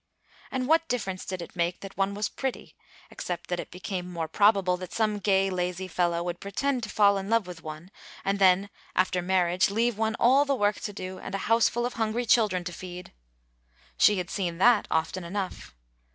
[0.49, 2.75] And what difference did it make that one was pretty,
[3.11, 7.19] except that it became more probable that some gay, lazy fellow would pretend to fall
[7.19, 7.91] in love with one,
[8.25, 11.93] and then after marriage leave one all the work to do and a houseful of
[12.01, 13.13] hungry children to feed?
[13.95, 15.75] She had seen that often enough.